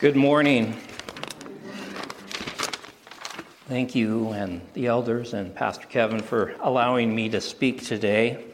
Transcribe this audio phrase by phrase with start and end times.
[0.00, 0.74] Good morning.
[3.66, 8.44] Thank you and the elders and Pastor Kevin for allowing me to speak today.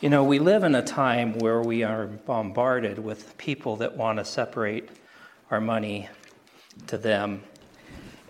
[0.00, 4.20] You know, we live in a time where we are bombarded with people that want
[4.20, 4.88] to separate
[5.50, 6.08] our money
[6.86, 7.42] to them.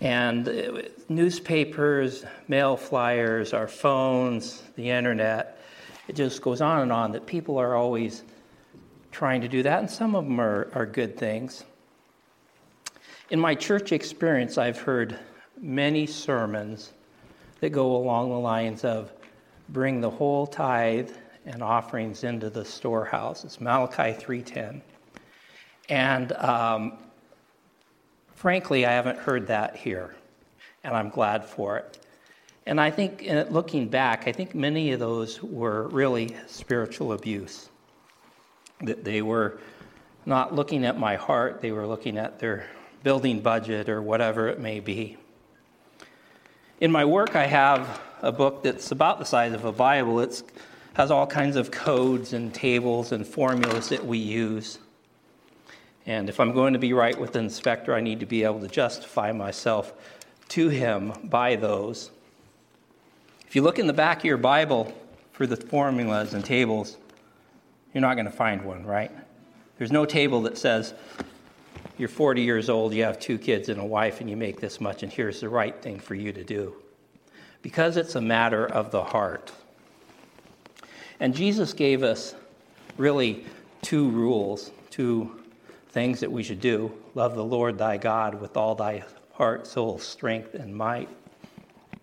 [0.01, 5.63] And uh, newspapers, mail flyers, our phones, the internet,
[6.09, 8.23] it just goes on and on that people are always
[9.13, 11.65] trying to do that, and some of them are, are good things.
[13.31, 15.19] In my church experience, I've heard
[15.61, 16.93] many sermons
[17.61, 19.13] that go along the lines of
[19.69, 21.11] bring the whole tithe
[21.47, 23.45] and offerings into the storehouse.
[23.45, 24.81] It's Malachi 3:10.
[25.89, 26.99] And um,
[28.35, 30.15] frankly, I haven't heard that here,
[30.85, 31.99] and I'm glad for it.
[32.67, 37.69] And I think, looking back, I think many of those were really spiritual abuse.
[38.83, 39.59] That they were
[40.27, 42.67] not looking at my heart, they were looking at their
[43.03, 45.17] building budget or whatever it may be.
[46.81, 50.21] In my work, I have a book that's about the size of a Bible.
[50.21, 50.43] It
[50.95, 54.79] has all kinds of codes and tables and formulas that we use.
[56.07, 58.61] And if I'm going to be right with the inspector, I need to be able
[58.61, 59.93] to justify myself
[60.49, 62.11] to him by those.
[63.47, 64.93] If you look in the back of your Bible
[65.33, 66.97] for the formulas and tables,
[67.93, 69.11] you're not going to find one, right?
[69.79, 70.95] There's no table that says,
[71.99, 74.81] you're 40 years old, you have two kids and a wife, and you make this
[74.81, 76.75] much, and here's the right thing for you to do.
[77.61, 79.53] Because it's a matter of the heart.
[81.21, 82.35] And Jesus gave us
[82.97, 83.45] really
[83.83, 85.41] two rules, two
[85.91, 89.99] things that we should do love the Lord thy God with all thy heart, soul,
[89.99, 91.09] strength, and might,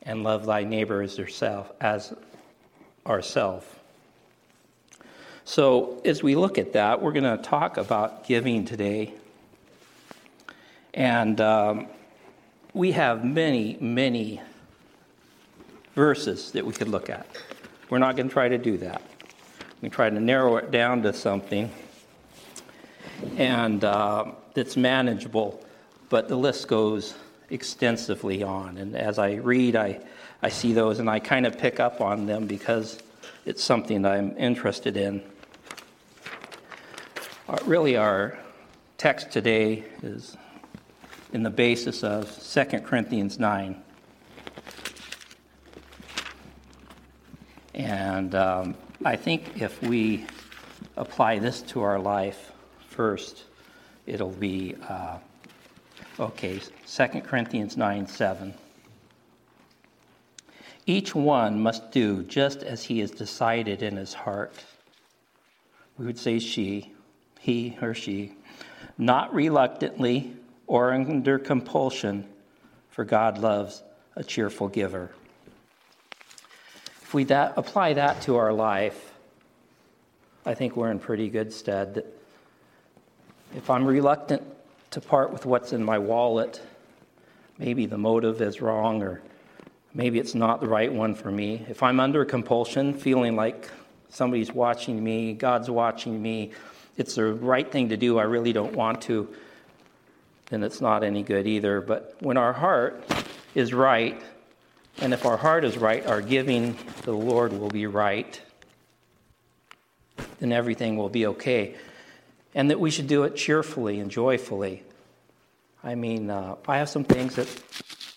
[0.04, 2.14] and love thy neighbor as yourself as
[3.06, 3.79] ourself.
[5.50, 9.16] So, as we look at that, we're going to talk about giving today.
[10.94, 11.88] And um,
[12.76, 14.42] we have many, many
[15.96, 17.26] verses that we could look at.
[17.90, 19.02] We're not going to try to do that.
[19.82, 21.72] We try to narrow it down to something
[23.36, 25.66] and uh, that's manageable,
[26.10, 27.16] but the list goes
[27.50, 28.78] extensively on.
[28.78, 30.00] And as I read, I,
[30.44, 33.00] I see those and I kind of pick up on them because
[33.48, 35.24] it's something I'm interested in.
[37.66, 38.38] Really, our
[39.00, 40.38] text today is
[41.34, 43.82] in the basis of 2 Corinthians 9.
[47.74, 50.28] And um, I think if we
[50.96, 52.52] apply this to our life
[52.88, 53.46] first,
[54.06, 55.18] it'll be, uh,
[56.20, 58.54] okay, 2 Corinthians 9 7.
[60.86, 64.54] Each one must do just as he has decided in his heart.
[65.98, 66.94] We would say she
[67.40, 68.34] he or she,
[68.98, 70.34] not reluctantly
[70.68, 72.26] or under compulsion,
[72.92, 73.82] for God loves
[74.16, 75.10] a cheerful giver.
[77.02, 79.14] If we that, apply that to our life,
[80.46, 82.06] I think we're in pretty good stead.
[83.56, 84.44] If I'm reluctant
[84.92, 86.62] to part with what's in my wallet,
[87.58, 89.22] maybe the motive is wrong or
[89.94, 91.66] maybe it's not the right one for me.
[91.70, 93.70] If I'm under compulsion, feeling like
[94.10, 96.52] somebody's watching me, God's watching me,
[97.00, 99.34] it's the right thing to do, I really don't want to,
[100.50, 101.80] then it's not any good either.
[101.80, 103.04] But when our heart
[103.56, 104.22] is right,
[105.00, 108.40] and if our heart is right, our giving to the Lord will be right,
[110.40, 111.76] then everything will be okay.
[112.54, 114.84] And that we should do it cheerfully and joyfully.
[115.82, 117.48] I mean, uh, I have some things that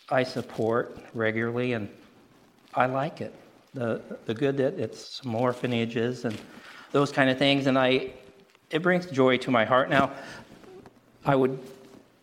[0.08, 1.88] I support regularly, and
[2.74, 3.32] I like it.
[3.74, 6.36] The, the good that it's some orphanages and
[6.90, 8.10] those kind of things, and I
[8.72, 9.90] it brings joy to my heart.
[9.90, 10.10] Now,
[11.24, 11.60] I would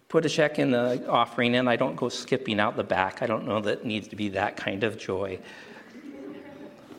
[0.09, 3.21] put a check in the offering and I don't go skipping out the back.
[3.21, 5.39] I don't know that it needs to be that kind of joy.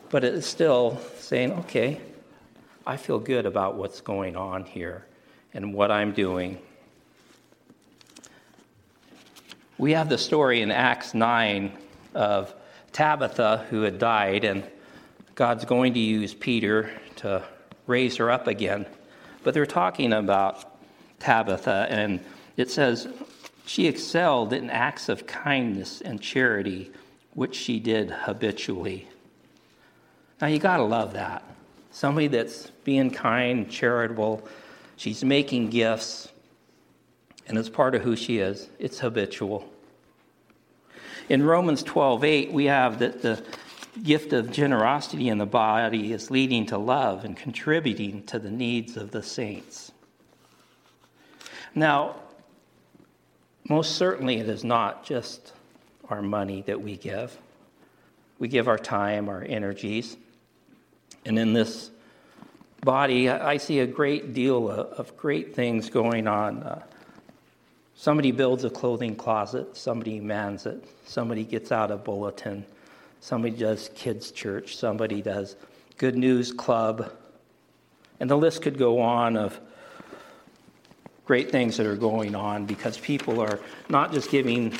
[0.09, 1.99] But it's still saying, okay,
[2.87, 5.05] I feel good about what's going on here
[5.53, 6.57] and what I'm doing.
[9.77, 11.71] We have the story in Acts 9
[12.13, 12.53] of
[12.93, 14.63] Tabitha who had died, and
[15.35, 17.43] God's going to use Peter to
[17.87, 18.85] raise her up again.
[19.43, 20.65] But they're talking about
[21.19, 22.19] Tabitha, and
[22.57, 23.07] it says,
[23.65, 26.91] She excelled in acts of kindness and charity,
[27.33, 29.07] which she did habitually.
[30.39, 31.43] Now, you got to love that.
[31.91, 34.47] Somebody that's being kind, charitable,
[34.97, 36.29] she's making gifts,
[37.47, 38.69] and it's part of who she is.
[38.79, 39.69] It's habitual.
[41.29, 43.43] In Romans 12 8, we have that the
[44.03, 48.97] gift of generosity in the body is leading to love and contributing to the needs
[48.97, 49.91] of the saints.
[51.75, 52.15] Now,
[53.67, 55.53] most certainly it is not just
[56.09, 57.37] our money that we give.
[58.39, 60.17] We give our time, our energies.
[61.25, 61.91] And in this
[62.81, 66.63] body, I see a great deal of great things going on.
[66.63, 66.81] Uh,
[67.95, 72.65] somebody builds a clothing closet, somebody mans it, somebody gets out a bulletin,
[73.21, 75.55] somebody does kids' church, somebody does
[75.97, 77.13] good news club.
[78.19, 79.57] And the list could go on of
[81.25, 84.77] great things that are going on because people are not just giving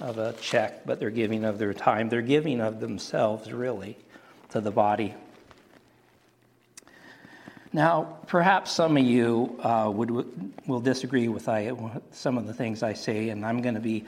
[0.00, 2.08] of a check, but they're giving of their time.
[2.08, 3.96] They're giving of themselves, really,
[4.50, 5.14] to the body.
[7.72, 10.10] Now, perhaps some of you uh, would,
[10.66, 11.72] will disagree with I,
[12.12, 14.04] some of the things I say, and I'm going to be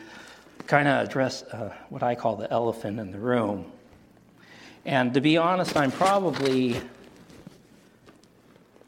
[0.66, 3.70] kind of address uh, what I call the elephant in the room.
[4.84, 6.80] And to be honest, I'm probably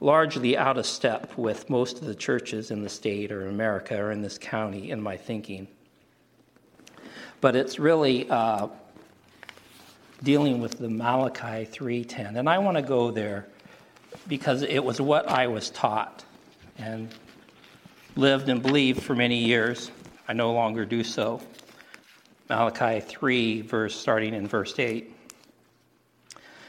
[0.01, 4.13] largely out of step with most of the churches in the state or America or
[4.13, 5.67] in this county in my thinking.
[7.41, 8.69] But it's really uh,
[10.23, 13.47] dealing with the Malachi 3:10, and I want to go there
[14.27, 16.25] because it was what I was taught
[16.79, 17.09] and
[18.17, 19.91] lived and believed for many years.
[20.27, 21.41] I no longer do so.
[22.49, 25.15] Malachi 3, verse starting in verse 8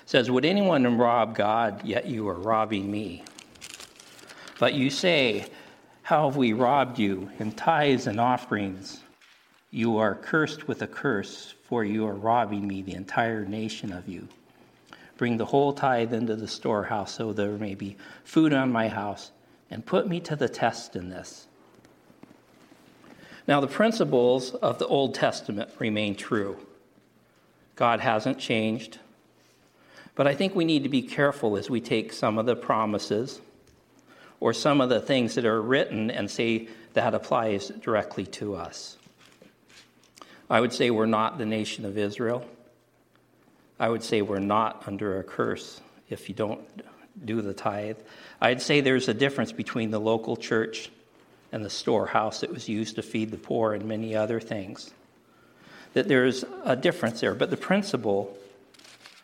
[0.05, 3.23] says, Would anyone rob God, yet you are robbing me?
[4.59, 5.45] But you say,
[6.01, 9.01] How have we robbed you in tithes and offerings?
[9.71, 14.09] You are cursed with a curse, for you are robbing me, the entire nation of
[14.09, 14.27] you.
[15.15, 19.31] Bring the whole tithe into the storehouse, so there may be food on my house,
[19.69, 21.45] and put me to the test in this.
[23.49, 26.55] Now, the principles of the Old Testament remain true.
[27.75, 28.99] God hasn't changed.
[30.13, 33.41] But I think we need to be careful as we take some of the promises
[34.39, 38.97] or some of the things that are written and say that applies directly to us.
[40.47, 42.45] I would say we're not the nation of Israel.
[43.79, 46.61] I would say we're not under a curse if you don't
[47.25, 47.97] do the tithe.
[48.39, 50.91] I'd say there's a difference between the local church
[51.51, 54.91] and the storehouse that was used to feed the poor and many other things.
[55.93, 58.37] That there's a difference there, but the principle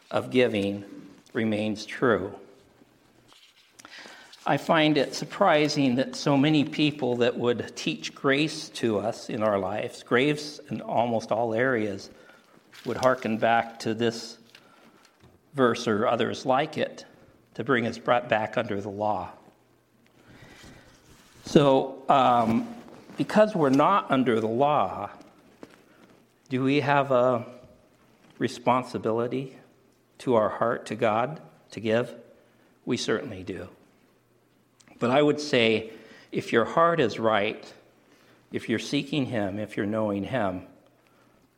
[0.09, 0.83] of giving
[1.33, 2.33] remains true.
[4.47, 9.41] I find it surprising that so many people that would teach grace to us in
[9.41, 12.11] our lives, grace in almost all areas,
[12.85, 14.37] would hearken back to this
[15.55, 17.05] verse or others like it
[17.55, 19.31] to bring us back under the law.
[21.55, 22.67] So, um,
[23.15, 25.09] because we're not under the law,
[26.49, 27.45] do we have a
[28.39, 29.55] responsibility
[30.17, 31.39] to our heart to God
[31.71, 32.13] to give?
[32.83, 33.69] We certainly do.
[34.99, 35.91] But I would say
[36.29, 37.73] if your heart is right,
[38.51, 40.63] if you're seeking Him, if you're knowing Him,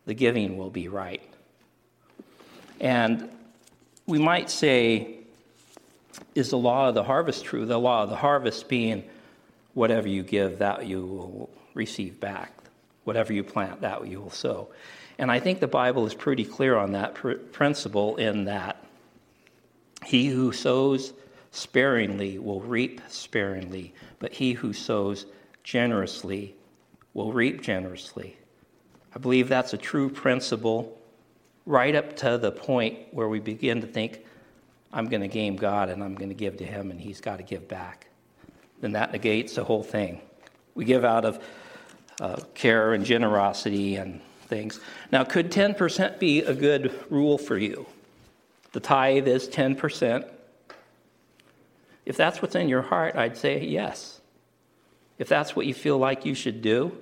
[0.06, 1.28] the giving will be right.
[2.80, 3.32] And
[4.06, 5.22] we might say,
[6.36, 7.66] is the law of the harvest true?
[7.66, 9.04] The law of the harvest being
[9.78, 12.52] whatever you give, that you will receive back.
[13.04, 14.70] Whatever you plant, that you will sow.
[15.20, 18.84] And I think the Bible is pretty clear on that pr- principle in that
[20.04, 21.14] he who sows
[21.52, 25.28] sparingly will reap sparingly, but he who sows
[25.64, 26.56] generously
[27.14, 28.36] will reap generously.
[29.14, 31.00] I believe that's a true principle
[31.68, 34.26] right up to the point where we begin to think,
[34.92, 37.38] I'm going to game God and I'm going to give to him and he's got
[37.38, 38.07] to give back.
[38.81, 40.22] Then that negates the whole thing.
[40.76, 41.44] We give out of
[42.22, 44.80] uh, care and generosity and things.
[45.12, 47.86] Now, could 10% be a good rule for you?
[48.72, 50.30] The tithe is 10%.
[52.06, 54.22] If that's what's in your heart, I'd say yes.
[55.18, 56.96] If that's what you feel like you should do,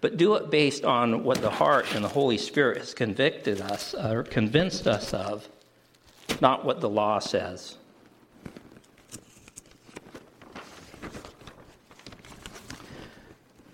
[0.00, 3.94] but do it based on what the heart and the Holy Spirit has convicted us
[3.94, 5.48] or convinced us of,
[6.40, 7.76] not what the law says.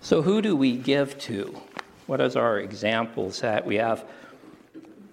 [0.09, 1.55] So, who do we give to?
[2.07, 4.05] What is our examples that we have?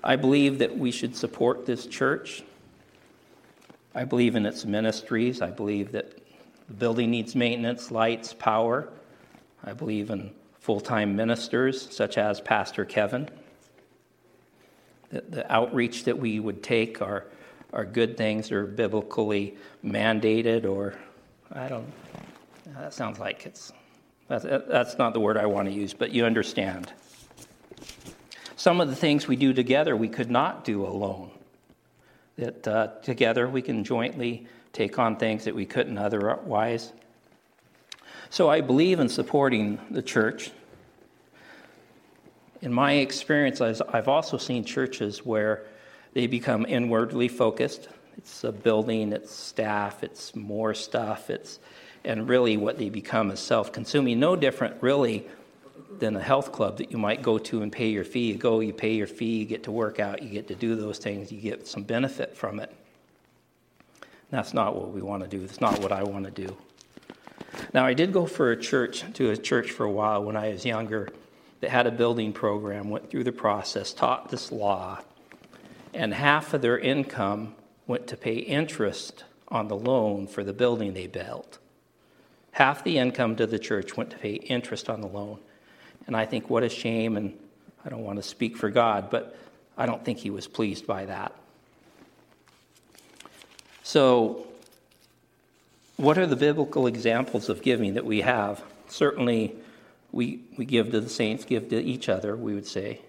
[0.02, 2.42] I believe that we should support this church.
[3.94, 5.42] I believe in its ministries.
[5.42, 6.16] I believe that
[6.68, 8.88] the building needs maintenance, lights, power.
[9.62, 13.28] I believe in full time ministers such as Pastor Kevin.
[15.10, 17.26] The, the, outreach that we would take are,
[17.74, 20.94] are good things, are biblically mandated, or
[21.52, 21.92] I don't,
[22.78, 23.74] that sounds like it's
[24.28, 26.92] that's, that's not the word I want to use, but you understand.
[28.56, 31.30] Some of the things we do together, we could not do alone.
[32.36, 36.92] That uh, together we can jointly take on things that we couldn't otherwise.
[38.30, 40.50] So I believe in supporting the church.
[42.60, 45.64] In my experience, I've also seen churches where
[46.14, 47.88] they become inwardly focused.
[48.16, 51.58] It's a building, it's staff, it's more stuff, it's
[52.06, 54.18] and really what they become is self-consuming.
[54.18, 55.26] No different, really,
[55.98, 58.32] than a health club that you might go to and pay your fee.
[58.32, 60.76] You go, you pay your fee, you get to work out, you get to do
[60.76, 62.74] those things, you get some benefit from it.
[64.30, 65.40] That's not what we want to do.
[65.40, 66.56] That's not what I want to do.
[67.72, 70.50] Now, I did go for a church to a church for a while when I
[70.50, 71.08] was younger
[71.60, 75.00] that had a building program, went through the process, taught this law,
[75.94, 77.54] and half of their income
[77.86, 81.58] went to pay interest on the loan for the building they built.
[82.56, 85.38] Half the income to the church went to pay interest on the loan.
[86.06, 87.38] And I think what a shame, and
[87.84, 89.36] I don't want to speak for God, but
[89.76, 91.34] I don't think he was pleased by that.
[93.82, 94.46] So,
[95.98, 98.64] what are the biblical examples of giving that we have?
[98.88, 99.54] Certainly,
[100.10, 103.02] we, we give to the saints, give to each other, we would say.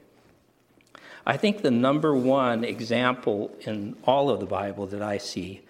[1.25, 5.61] I think the number one example in all of the Bible that I see,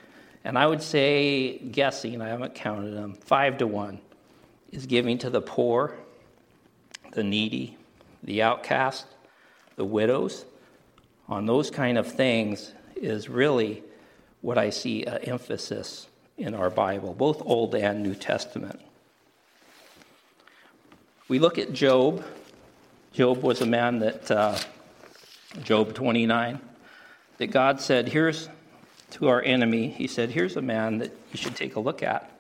[0.47, 3.99] and I would say, guessing, I haven't counted them, five to one,
[4.71, 5.93] is giving to the poor,
[7.11, 7.75] the needy,
[8.23, 9.07] the outcast,
[9.75, 10.45] the widows.
[11.27, 13.83] On those kind of things is really
[14.39, 18.79] what I see an emphasis in our Bible, both Old and New Testament.
[21.27, 22.23] We look at Job.
[23.11, 24.57] Job was a man that, uh,
[25.61, 26.61] Job 29,
[27.37, 28.47] that God said, Here's
[29.11, 32.31] to our enemy, he said, Here's a man that you should take a look at.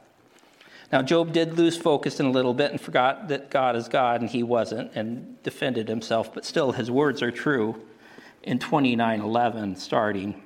[0.91, 4.21] Now, Job did lose focus in a little bit and forgot that God is God
[4.21, 7.81] and he wasn't and defended himself, but still his words are true
[8.43, 10.41] in 29:11 starting.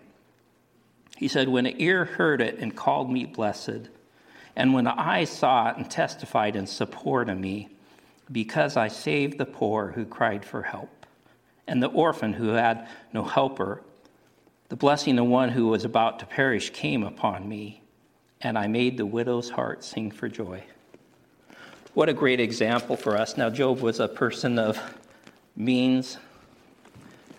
[1.17, 3.89] He said, When an ear heard it and called me blessed,
[4.55, 7.69] and when the eye saw it and testified in support of me,
[8.31, 11.05] because I saved the poor who cried for help,
[11.67, 13.83] and the orphan who had no helper,
[14.71, 17.81] the blessing of one who was about to perish came upon me,
[18.39, 20.63] and I made the widow's heart sing for joy.
[21.93, 23.35] What a great example for us.
[23.35, 24.79] Now, Job was a person of
[25.57, 26.17] means,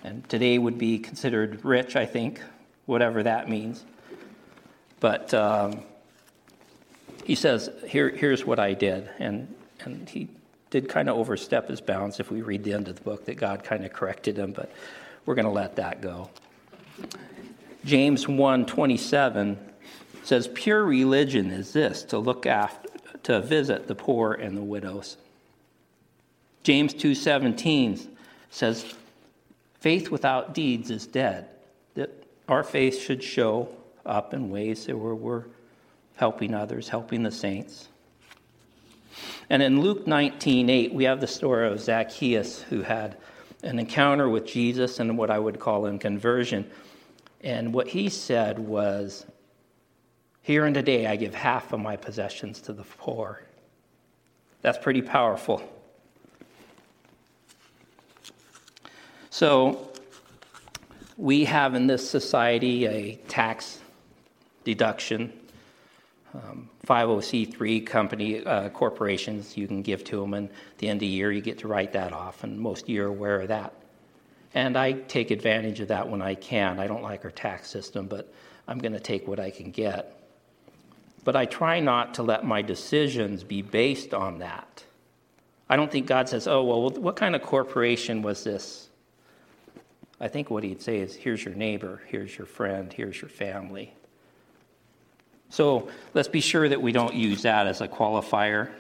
[0.04, 2.42] and today would be considered rich, I think
[2.84, 3.82] whatever that means.
[5.00, 5.80] But um,
[7.24, 9.08] he says, Here, here's what I did.
[9.18, 10.28] And, and he
[10.68, 13.38] did kind of overstep his bounds if we read the end of the book, that
[13.38, 14.70] God kind of corrected him, but
[15.24, 16.28] we're going to let that go.
[17.84, 19.58] James 1 27
[20.22, 22.88] says, Pure religion is this, to look after,
[23.24, 25.16] to visit the poor and the widows.
[26.62, 28.08] James 2:17
[28.50, 28.94] says,
[29.80, 31.46] "Faith without deeds is dead."
[31.94, 32.10] That
[32.48, 33.68] our faith should show
[34.06, 35.44] up in ways that we're,
[36.16, 37.88] helping others, helping the saints.
[39.50, 43.16] And in Luke 19:8 we have the story of Zacchaeus who had
[43.62, 46.70] an encounter with Jesus and what I would call in conversion.
[47.42, 49.26] And what he said was,
[50.42, 53.42] Here and today I give half of my possessions to the poor.
[54.60, 55.62] That's pretty powerful.
[59.30, 59.88] So,
[61.16, 63.80] we have in this society a tax
[64.64, 65.32] deduction.
[66.34, 71.00] Um, 50c3 company uh, corporations you can give to them, and at the end of
[71.00, 73.48] the year you get to write that off, and most of you are aware of
[73.48, 73.74] that.
[74.54, 76.78] And I take advantage of that when I can.
[76.78, 78.32] I don't like our tax system, but
[78.68, 80.18] I'm going to take what I can get.
[81.24, 84.84] But I try not to let my decisions be based on that.
[85.68, 88.88] I don't think God says, oh, well, what kind of corporation was this?
[90.20, 93.94] I think what he'd say is here's your neighbor, here's your friend, here's your family.
[95.48, 98.70] So let's be sure that we don't use that as a qualifier.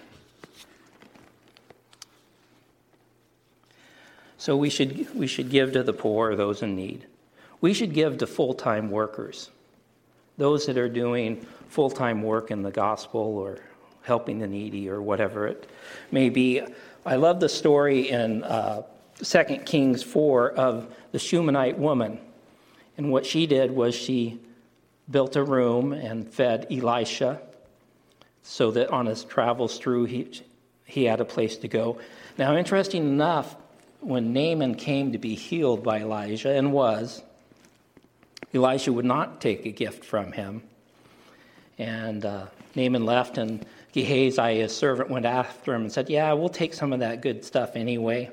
[4.42, 7.06] So we should, we should give to the poor, those in need.
[7.60, 9.50] We should give to full time workers,
[10.36, 13.60] those that are doing full time work in the gospel or
[14.02, 15.70] helping the needy or whatever it
[16.10, 16.60] may be.
[17.06, 18.82] I love the story in uh,
[19.22, 22.18] 2 Kings 4 of the Shunammite woman.
[22.98, 24.40] And what she did was she
[25.08, 27.40] built a room and fed Elisha
[28.42, 30.42] so that on his travels through, he,
[30.84, 32.00] he had a place to go.
[32.38, 33.54] Now, interesting enough,
[34.02, 37.22] when Naaman came to be healed by Elijah and was,
[38.52, 40.62] Elisha would not take a gift from him.
[41.78, 46.48] And uh, Naaman left, and Gehazi, his servant, went after him and said, Yeah, we'll
[46.48, 48.30] take some of that good stuff anyway.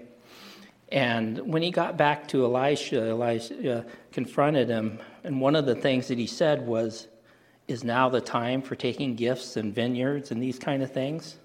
[0.92, 5.00] And when he got back to Elisha, Elisha confronted him.
[5.24, 7.08] And one of the things that he said was,
[7.68, 11.38] Is now the time for taking gifts and vineyards and these kind of things?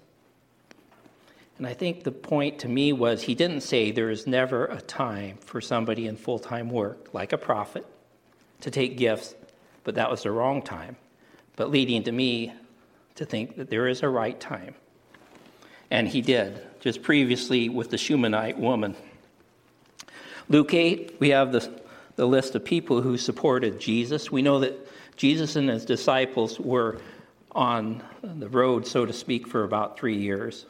[1.57, 4.81] And I think the point to me was he didn't say there is never a
[4.81, 7.85] time for somebody in full time work, like a prophet,
[8.61, 9.35] to take gifts,
[9.83, 10.97] but that was the wrong time.
[11.55, 12.53] But leading to me
[13.15, 14.75] to think that there is a right time.
[15.89, 18.95] And he did, just previously with the Shunammite woman.
[20.49, 21.81] Luke 8, we have the,
[22.17, 24.31] the list of people who supported Jesus.
[24.31, 24.75] We know that
[25.15, 26.99] Jesus and his disciples were
[27.53, 30.65] on the road, so to speak, for about three years.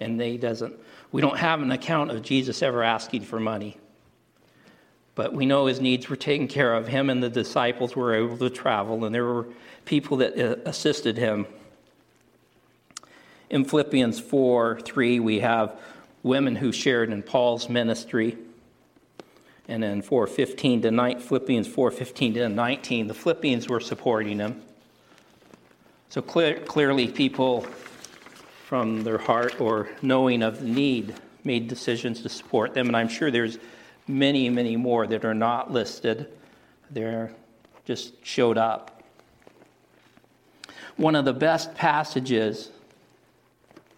[0.00, 0.74] And they doesn't,
[1.12, 3.78] we don't have an account of Jesus ever asking for money.
[5.14, 6.88] But we know his needs were taken care of.
[6.88, 9.46] Him and the disciples were able to travel, and there were
[9.86, 11.46] people that uh, assisted him.
[13.48, 15.78] In Philippians 4 3, we have
[16.22, 18.36] women who shared in Paul's ministry.
[19.68, 24.62] And in 415 to 9, Philippians 4:15 to 19, the Philippians were supporting him.
[26.08, 27.66] So clear, clearly, people
[28.66, 32.88] from their heart or knowing of the need made decisions to support them.
[32.88, 33.58] And I'm sure there's
[34.08, 36.26] many, many more that are not listed.
[36.90, 37.32] They're
[37.84, 39.04] just showed up.
[40.96, 42.68] One of the best passages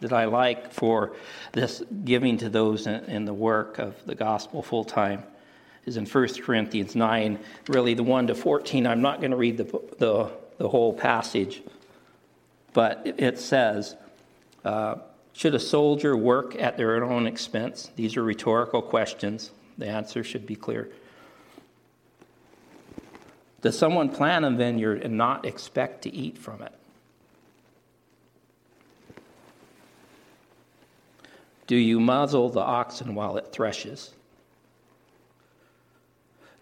[0.01, 1.17] that I like for
[1.53, 5.23] this giving to those in, the work of the gospel full time
[5.87, 8.87] is in 1 Corinthians 9, really the 1 to 14.
[8.87, 9.65] I'm not going to read the,
[9.97, 11.63] the, the whole passage,
[12.75, 13.97] but it says,
[14.65, 14.97] uh,
[15.33, 17.91] Should a soldier work at their own expense?
[17.97, 19.51] These are rhetorical questions.
[19.77, 20.91] The answer should be clear.
[23.61, 26.73] Does someone plant a vineyard and not expect to eat from it?
[31.67, 34.11] Do you muzzle the oxen while it threshes?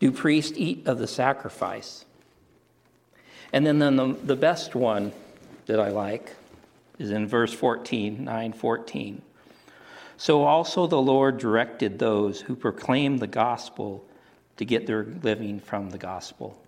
[0.00, 2.05] Do priests eat of the sacrifice?
[3.53, 5.12] And then, then the, the best one
[5.67, 6.35] that I like
[6.99, 9.23] is in verse 14, 9 14.
[10.17, 14.07] So also the Lord directed those who proclaim the gospel
[14.57, 16.61] to get their living from the gospel.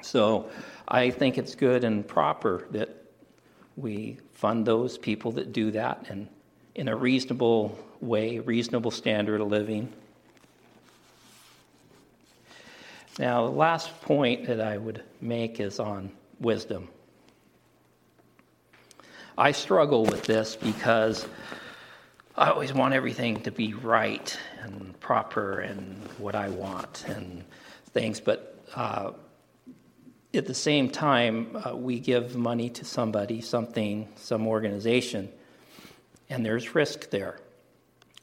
[0.00, 0.50] So
[0.88, 2.88] I think it's good and proper that
[3.76, 6.28] we fund those people that do that and
[6.74, 9.92] in a reasonable way, reasonable standard of living.
[13.18, 16.88] Now, the last point that I would make is on wisdom.
[19.36, 21.26] I struggle with this because
[22.36, 27.44] I always want everything to be right and proper and what I want and
[27.90, 29.12] things, but uh,
[30.34, 35.28] at the same time, uh, we give money to somebody, something, some organization
[36.32, 37.38] and there's risk there.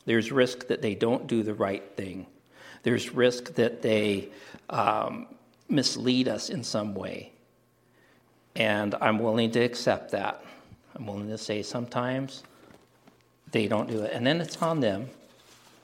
[0.05, 2.25] There's risk that they don't do the right thing.
[2.81, 4.29] There's risk that they
[4.67, 5.27] um,
[5.69, 7.31] mislead us in some way.
[8.55, 10.43] And I'm willing to accept that.
[10.95, 12.43] I'm willing to say sometimes
[13.51, 14.11] they don't do it.
[14.13, 15.09] And then it's on them.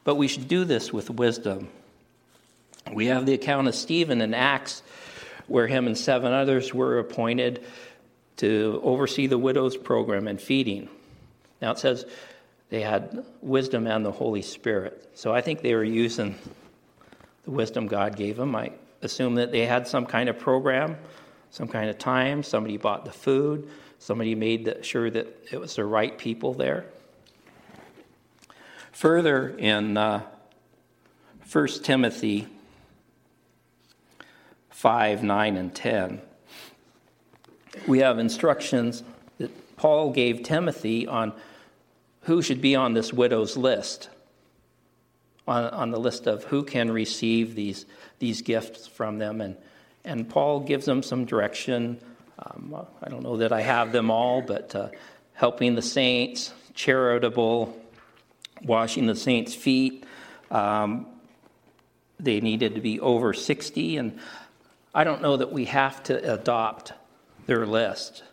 [0.03, 1.69] But we should do this with wisdom.
[2.93, 4.83] We have the account of Stephen in Acts,
[5.47, 7.63] where him and seven others were appointed
[8.37, 10.89] to oversee the widow's program and feeding.
[11.61, 12.05] Now it says
[12.69, 15.09] they had wisdom and the Holy Spirit.
[15.15, 16.35] So I think they were using
[17.45, 18.55] the wisdom God gave them.
[18.55, 20.97] I assume that they had some kind of program,
[21.55, 22.43] some kind of time.
[22.43, 23.69] Somebody bought the food.
[23.97, 26.83] Somebody made sure that it was the right people there.
[28.91, 30.23] Further, in uh,
[31.49, 32.49] 1 Timothy
[34.69, 36.21] 5, 9, and 10,
[37.87, 39.03] we have instructions
[39.37, 41.31] that Paul gave Timothy on
[42.23, 44.09] who should be on this widow's list,
[45.47, 47.85] on, on the list of who can receive these,
[48.19, 49.39] these gifts from them.
[49.39, 49.55] And,
[50.05, 51.99] and Paul gives them some direction.
[52.39, 54.89] Um, I don't know that I have them all, but uh,
[55.33, 57.77] helping the saints, charitable,
[58.63, 60.05] washing the saints' feet.
[60.51, 61.07] Um,
[62.19, 63.97] they needed to be over 60.
[63.97, 64.19] And
[64.93, 66.93] I don't know that we have to adopt
[67.45, 68.23] their list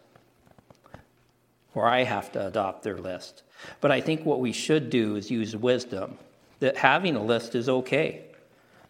[1.75, 3.43] or I have to adopt their list.
[3.81, 6.19] But I think what we should do is use wisdom.
[6.61, 8.25] That having a list is okay.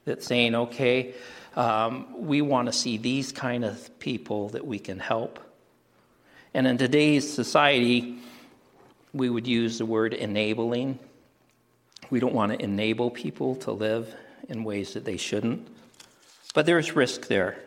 [0.04, 1.14] That saying, okay,
[1.54, 5.38] um, we want to see these kind of people that we can help.
[6.54, 8.18] And in today's society,
[9.12, 10.98] we would use the word enabling.
[12.10, 14.14] We don't want to enable people to live
[14.48, 15.68] in ways that they shouldn't.
[16.54, 17.58] But there's risk there.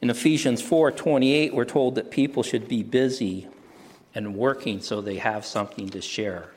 [0.00, 3.48] In Ephesians 4:28, we're told that people should be busy
[4.14, 6.52] and working so they have something to share.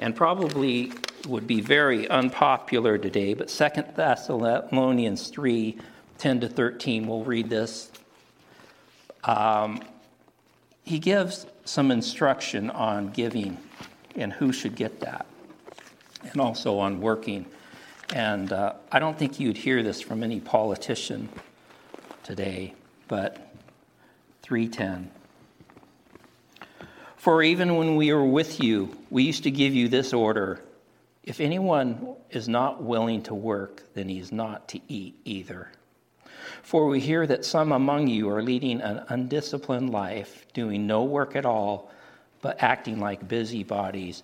[0.00, 0.92] And probably
[1.28, 5.78] would be very unpopular today, but 2 Thessalonians 3
[6.18, 7.90] 10 to 13, we'll read this.
[9.24, 9.80] Um,
[10.84, 13.56] he gives some instruction on giving
[14.16, 15.24] and who should get that,
[16.30, 17.46] and also on working.
[18.14, 21.28] And uh, I don't think you'd hear this from any politician
[22.22, 22.74] today,
[23.08, 23.54] but
[24.42, 25.10] 310.
[27.20, 30.62] For even when we were with you, we used to give you this order
[31.22, 35.70] if anyone is not willing to work, then he is not to eat either.
[36.62, 41.36] For we hear that some among you are leading an undisciplined life, doing no work
[41.36, 41.92] at all,
[42.40, 44.22] but acting like busybodies.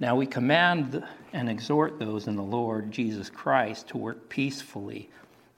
[0.00, 5.10] Now we command and exhort those in the Lord Jesus Christ to work peacefully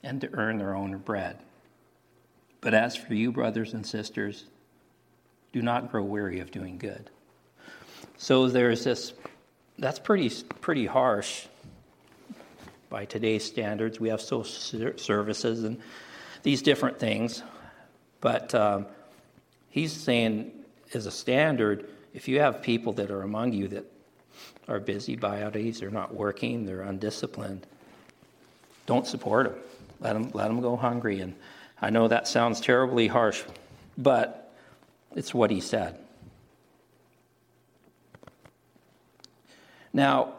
[0.02, 1.38] and to earn their own bread.
[2.60, 4.44] But as for you, brothers and sisters,
[5.54, 7.08] do not grow weary of doing good.
[8.16, 9.12] So there's this,
[9.78, 10.28] that's pretty,
[10.60, 11.46] pretty harsh
[12.90, 14.00] by today's standards.
[14.00, 15.80] We have social services and
[16.42, 17.44] these different things.
[18.20, 18.86] But um,
[19.70, 20.50] he's saying,
[20.92, 23.84] as a standard, if you have people that are among you that
[24.66, 27.64] are busy busybodies, they're not working, they're undisciplined,
[28.86, 29.62] don't support them.
[30.00, 31.20] Let them, let them go hungry.
[31.20, 31.36] And
[31.80, 33.44] I know that sounds terribly harsh,
[33.96, 34.43] but
[35.14, 35.98] it's what he said.
[39.92, 40.34] Now,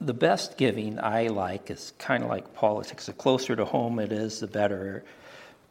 [0.00, 3.06] the best giving I like is kind of like politics.
[3.06, 5.04] The closer to home it is, the better,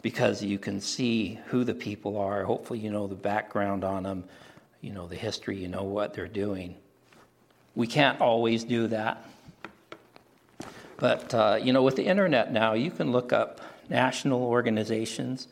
[0.01, 2.43] because you can see who the people are.
[2.43, 4.23] Hopefully, you know the background on them,
[4.81, 6.75] you know the history, you know what they're doing.
[7.75, 9.25] We can't always do that.
[10.97, 15.47] But, uh, you know, with the internet now, you can look up national organizations.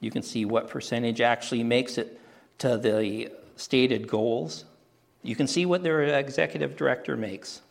[0.00, 2.20] You can see what percentage actually makes it
[2.58, 4.64] to the stated goals.
[5.22, 7.62] You can see what their executive director makes.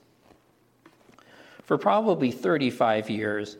[1.63, 3.57] For probably 35 years,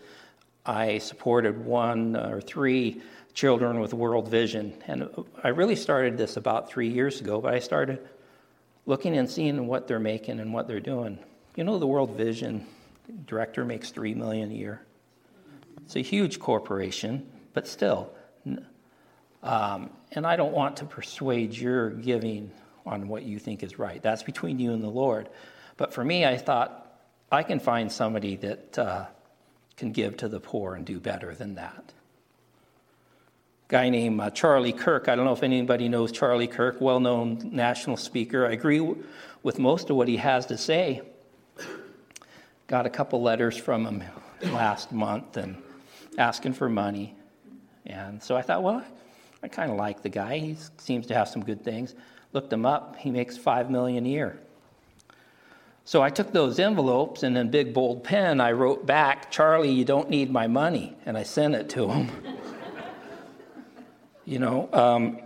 [0.66, 3.02] I supported one or three
[3.34, 4.74] children with World Vision.
[4.88, 5.10] And
[5.44, 8.08] I really started this about three years ago, but I started
[8.86, 11.20] looking and seeing what they're making and what they're doing.
[11.56, 12.66] You know, the World Vision
[13.28, 14.82] director makes three million a year.
[15.84, 18.12] It's a huge corporation, but still.
[19.44, 22.52] Um, and I don't want to persuade your giving
[22.86, 24.02] on what you think is right.
[24.02, 25.30] That's between you and the Lord.
[25.78, 26.86] But for me, I thought
[27.32, 29.06] I can find somebody that uh,
[29.78, 31.94] can give to the poor and do better than that.
[33.68, 35.10] Guy named uh, Charlie Kirk.
[35.10, 38.46] I don't know if anybody knows Charlie Kirk, well known national speaker.
[38.46, 39.04] I agree w-
[39.42, 41.02] with most of what he has to say.
[42.68, 44.04] Got a couple letters from him
[44.44, 45.58] last month and
[46.18, 47.16] asking for money.
[47.86, 48.84] And so I thought, well,
[49.44, 50.40] I kind of like the guy.
[50.40, 51.94] He seems to have some good things.
[52.34, 52.96] Looked him up.
[52.98, 54.40] He makes five million a year.
[55.88, 59.86] So I took those envelopes and in big bold pen, I wrote back, Charlie, you
[59.86, 60.98] don't need my money.
[61.06, 62.10] And I sent it to him.
[64.26, 65.20] you know, um,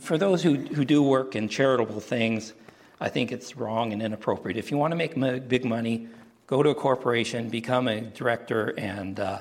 [0.00, 2.54] for those who, who do work in charitable things,
[2.98, 4.56] I think it's wrong and inappropriate.
[4.56, 6.08] If you want to make big money,
[6.46, 9.40] go to a corporation, become a director, and uh,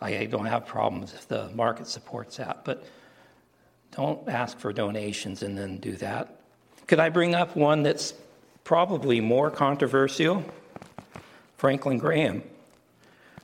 [0.00, 2.64] I don't have problems if the market supports that.
[2.64, 2.84] But
[3.92, 6.40] don't ask for donations and then do that.
[6.86, 8.14] Could I bring up one that's
[8.64, 10.44] probably more controversial
[11.56, 12.42] Franklin Graham.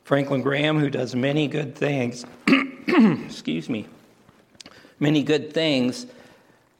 [0.04, 2.26] Franklin Graham, who does many good things,
[2.86, 3.86] excuse me,
[4.98, 6.06] many good things,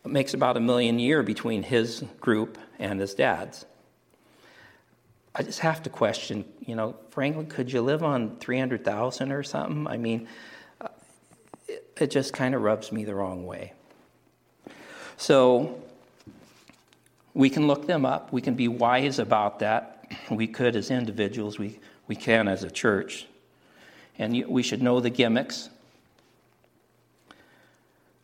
[0.04, 3.64] makes about a million a year between his group and his dad's.
[5.40, 9.86] I just have to question, you know, Franklin, could you live on 300,000 or something?
[9.86, 10.28] I mean,
[10.82, 10.88] uh,
[11.66, 13.72] it, it just kind of rubs me the wrong way.
[15.16, 15.80] So
[17.32, 18.34] we can look them up.
[18.34, 20.04] We can be wise about that.
[20.30, 23.26] We could as individuals, we, we can as a church.
[24.18, 25.70] And we should know the gimmicks.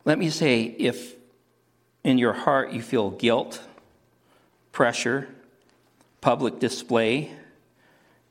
[0.04, 1.14] Let me say if
[2.04, 3.62] in your heart you feel guilt,
[4.70, 5.28] pressure,
[6.26, 7.30] public display,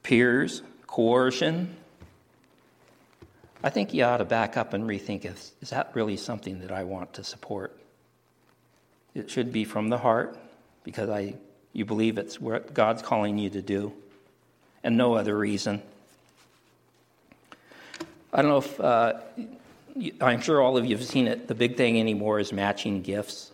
[0.03, 1.73] peers, coercion,
[3.63, 6.73] I think you ought to back up and rethink is, is that really something that
[6.73, 7.79] I want to support?
[9.13, 10.38] It should be from the heart
[10.84, 11.36] because I,
[11.71, 13.93] you believe it's what God's calling you to do,
[14.84, 15.81] and no other reason.
[18.34, 19.13] I don't know if, uh,
[20.19, 21.47] I'm sure all of you have seen it.
[21.47, 23.51] The big thing anymore is matching gifts.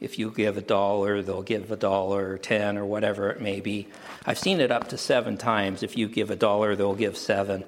[0.00, 3.60] If you give a dollar, they'll give a dollar or 10 or whatever it may
[3.60, 3.88] be.
[4.26, 5.82] I've seen it up to seven times.
[5.82, 7.64] If you give a dollar, they'll give seven.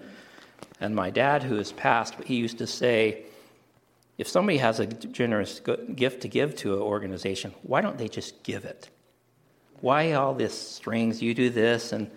[0.81, 3.23] And my dad, who has passed, he used to say,
[4.19, 5.61] if somebody has a generous
[5.95, 8.91] gift to give to an organization, why don't they just give it?
[9.81, 11.23] why all this strings?
[11.23, 12.11] You do this, and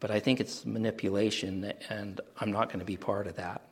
[0.00, 3.62] but I think it's manipulation, and I'm not going to be part of that.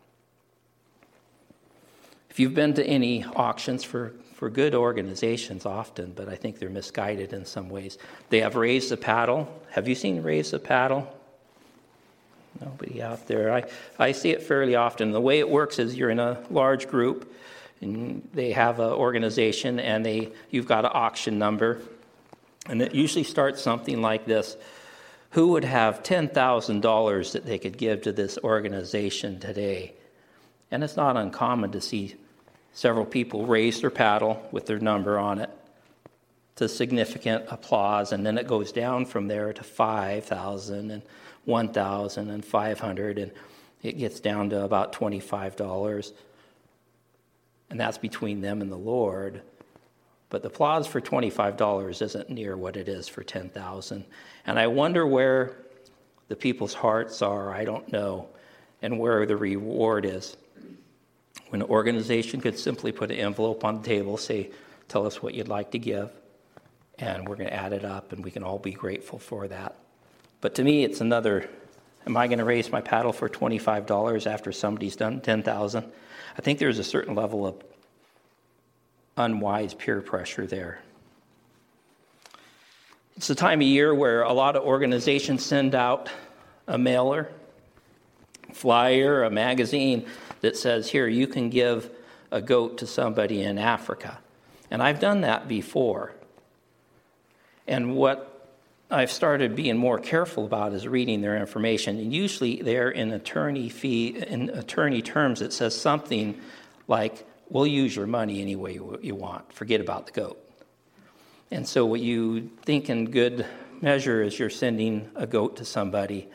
[2.31, 6.69] If you've been to any auctions for, for good organizations often, but I think they're
[6.69, 7.97] misguided in some ways,
[8.29, 9.49] they have raised the paddle.
[9.71, 11.11] Have you seen raise the paddle?
[12.61, 13.51] Nobody out there.
[13.51, 13.65] I,
[13.99, 15.13] I see it fairly often.
[15.13, 17.33] The way it works is you're in a large group
[17.81, 21.81] and they have an organization and they you've got an auction number
[22.67, 24.57] and it usually starts something like this
[25.31, 29.95] who would have $10,000 that they could give to this organization today
[30.71, 32.17] and it's not uncommon to see
[32.77, 35.49] several people raise their paddle with their number on it
[36.57, 41.03] to significant applause and then it goes down from there to 5000 and
[41.47, 43.33] 1000 and 500 and
[43.83, 46.13] it gets down to about $25
[47.71, 49.41] and that's between them and the Lord.
[50.29, 54.05] But the applause for $25 isn't near what it is for 10,000.
[54.47, 55.57] And I wonder where
[56.29, 58.29] the people's hearts are, I don't know,
[58.83, 60.37] and where the reward is.
[61.49, 64.51] When an organization could simply put an envelope on the table, say,
[64.89, 66.11] tell us what you'd like to give,
[66.99, 69.77] and we're going to add it up, and we can all be grateful for that.
[70.41, 71.49] But to me, it's another
[72.07, 75.93] am I going to raise my paddle for $25 after somebody's done 10,000?
[76.39, 77.57] I think there's a certain level of
[79.17, 80.81] unwise peer pressure there.
[83.17, 86.11] It's a time of year where a lot of organizations send out
[86.69, 87.31] a mailer,
[88.53, 90.07] flyer, a magazine
[90.47, 91.91] that says, Here, you can give
[92.31, 94.19] a goat to somebody in Africa.
[94.71, 96.15] And I've done that before.
[97.67, 98.33] And what
[98.91, 101.99] I've started being more careful about is reading their information.
[101.99, 106.41] And usually they're in attorney fee in attorney terms it says something
[106.87, 109.53] like, we'll use your money any way you want.
[109.53, 110.39] Forget about the goat.
[111.51, 113.47] And so what you think in good
[113.81, 116.29] measure is you're sending a goat to somebody,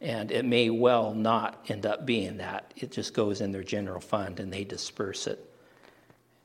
[0.00, 2.72] and it may well not end up being that.
[2.76, 5.44] It just goes in their general fund and they disperse it.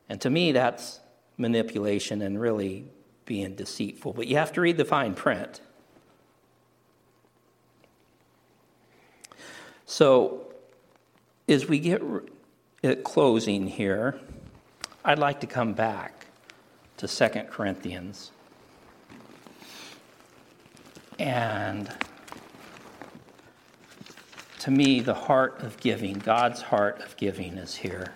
[0.09, 0.99] And to me, that's
[1.37, 2.85] manipulation and really
[3.25, 5.61] being deceitful, but you have to read the fine print.
[9.87, 10.53] So,
[11.47, 12.01] as we get
[12.83, 14.19] at closing here,
[15.03, 16.25] I'd like to come back
[16.97, 18.31] to Second Corinthians.
[21.19, 21.91] And
[24.65, 28.07] to me, the heart of giving, God's heart of giving, is here.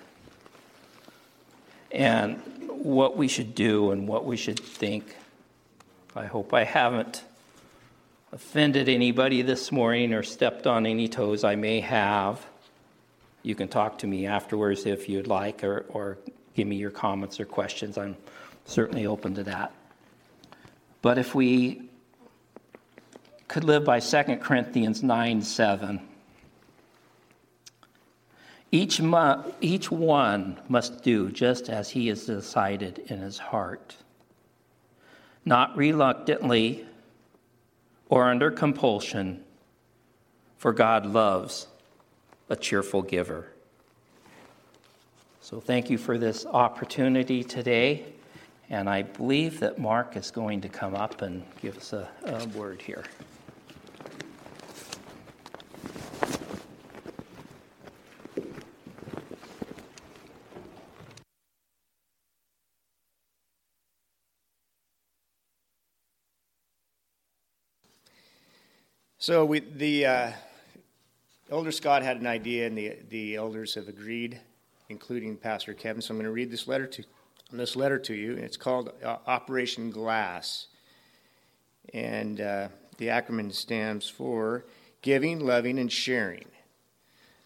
[1.91, 5.15] And what we should do and what we should think.
[6.15, 7.23] I hope I haven't
[8.31, 12.43] offended anybody this morning or stepped on any toes I may have.
[13.43, 16.17] You can talk to me afterwards if you'd like, or, or
[16.55, 17.95] give me your comments or questions.
[17.95, 18.17] I'm
[18.65, 19.71] certainly open to that.
[21.03, 21.83] But if we
[23.47, 26.08] could live by 2 Corinthians 9 7,
[28.71, 33.95] each, mu- each one must do just as he has decided in his heart,
[35.45, 36.85] not reluctantly
[38.09, 39.43] or under compulsion,
[40.57, 41.67] for God loves
[42.49, 43.47] a cheerful giver.
[45.41, 48.05] So, thank you for this opportunity today.
[48.69, 52.45] And I believe that Mark is going to come up and give us a, a
[52.49, 53.03] word here.
[69.29, 70.31] So we, the uh,
[71.51, 74.41] elder Scott had an idea, and the the elders have agreed,
[74.89, 76.01] including Pastor Kevin.
[76.01, 77.03] So I'm going to read this letter to
[77.51, 78.33] this letter to you.
[78.33, 80.65] It's called uh, Operation Glass,
[81.93, 84.65] and uh, the acronym stands for
[85.03, 86.47] Giving, Loving, and Sharing.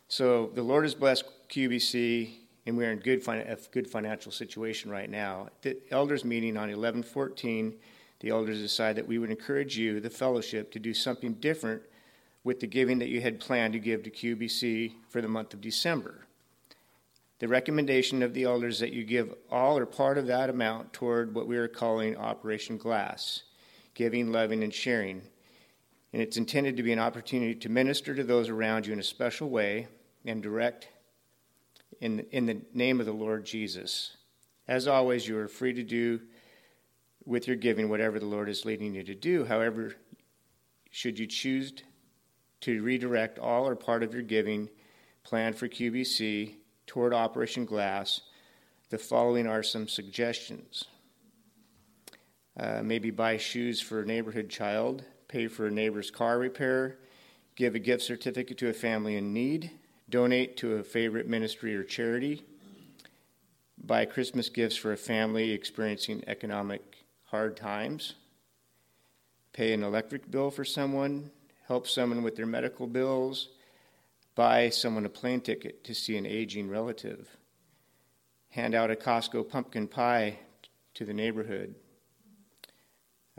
[0.08, 2.34] So the Lord has blessed QBC,
[2.65, 5.50] and we're in good fin- a good financial situation right now.
[5.63, 7.74] The elders meeting on 1114
[8.23, 11.81] the elders decided that we would encourage you, the fellowship, to do something different
[12.45, 15.59] with the giving that you had planned to give to QBC for the month of
[15.59, 16.25] December.
[17.39, 21.36] The recommendation of the elders that you give all or part of that amount toward
[21.36, 23.43] what we are calling Operation Glass
[23.93, 25.21] giving, loving, and sharing.
[26.13, 29.03] And it's intended to be an opportunity to minister to those around you in a
[29.03, 29.88] special way
[30.25, 30.88] and direct
[31.99, 34.15] in, in the name of the Lord Jesus.
[34.67, 36.21] As always, you are free to do
[37.25, 39.45] with your giving whatever the Lord is leading you to do.
[39.45, 39.95] However,
[40.91, 41.73] should you choose
[42.62, 44.69] to redirect all or part of your giving
[45.23, 46.55] planned for QBC
[46.88, 48.21] toward Operation Glass,
[48.89, 50.86] the following are some suggestions.
[52.57, 56.99] Uh, maybe buy shoes for a neighborhood child, pay for a neighbor's car repair,
[57.55, 59.71] give a gift certificate to a family in need,
[60.09, 62.43] donate to a favorite ministry or charity,
[63.83, 67.02] buy Christmas gifts for a family experiencing economic
[67.34, 68.13] hard times,
[69.54, 71.32] pay an electric bill for someone,
[71.67, 73.50] help someone with their medical bills,
[74.36, 77.28] buy someone a plane ticket to see an aging relative,
[78.50, 80.38] hand out a Costco pumpkin pie
[80.93, 81.74] to the neighborhood,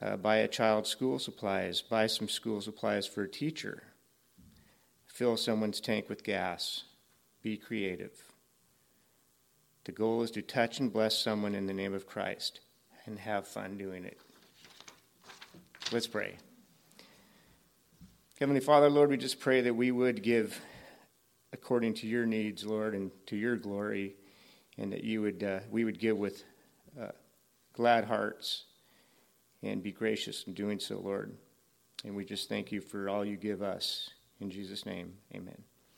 [0.03, 3.85] uh, buy a child school supplies, buy some school supplies for a teacher,
[5.07, 6.83] fill someone's tank with gas,
[7.43, 8.25] be creative.
[9.85, 12.59] The goal is to touch and bless someone in the name of Christ
[13.07, 14.19] and have fun doing it.
[15.93, 16.37] Let's pray.
[18.41, 20.61] Heavenly Father, Lord, we just pray that we would give
[21.53, 24.17] according to your needs, Lord, and to your glory,
[24.77, 26.43] and that you would uh, we would give with
[27.01, 27.13] uh,
[27.73, 28.65] glad hearts
[29.63, 31.37] and be gracious in doing so, Lord.
[32.05, 34.11] And we just thank you for all you give us.
[34.41, 35.63] In Jesus' name, amen.